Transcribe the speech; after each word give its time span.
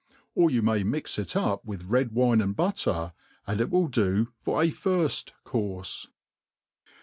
JCir 0.35 0.49
yoii 0.49 0.63
may 0.63 0.83
mix 0.83 1.19
it 1.19 1.27
upiieith 1.35 1.83
red 1.85 2.11
wine 2.11 2.41
and 2.41 2.55
butter, 2.55 3.13
and 3.45 3.61
it 3.61 3.69
will 3.69 3.87
db 3.87 4.29
for 4.39 4.59
a 4.59 4.69
firfl 4.71 5.29
courfe. 5.45 6.07